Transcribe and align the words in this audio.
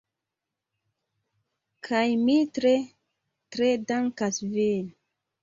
Kaj 1.89 2.01
mi 2.23 2.39
tre, 2.57 2.73
tre 3.59 3.71
dankas 3.93 4.43
vin. 4.57 4.91